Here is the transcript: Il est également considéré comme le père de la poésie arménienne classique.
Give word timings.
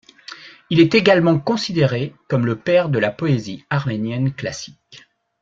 Il 0.71 0.79
est 0.79 0.95
également 0.95 1.37
considéré 1.39 2.15
comme 2.27 2.47
le 2.47 2.57
père 2.57 2.89
de 2.89 2.97
la 2.97 3.11
poésie 3.11 3.65
arménienne 3.69 4.33
classique. 4.33 5.07